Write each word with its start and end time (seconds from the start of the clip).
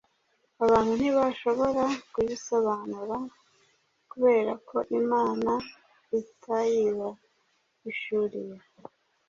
Abantu 0.63 0.91
ntibashobora 0.99 1.83
kuyisobanura 2.13 3.17
kubera 4.11 4.51
ko 4.69 4.77
Imana 5.01 5.51
itayibahishuriye. 6.19 8.57